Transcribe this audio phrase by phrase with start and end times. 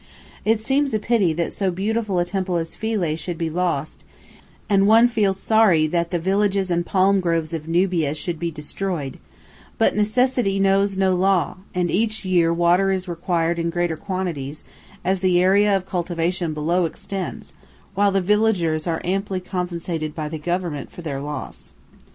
[0.45, 4.03] It seems a pity that so beautiful a temple as Philæ should be lost,
[4.67, 9.19] and one feels sorry that the villages and palm groves of Nubia should be destroyed,
[9.77, 14.63] but necessity knows no law, and each year water is required in greater quantities,
[15.05, 17.53] as the area of cultivation below extends,
[17.93, 21.73] while the villagers are amply compensated by the Government for their loss.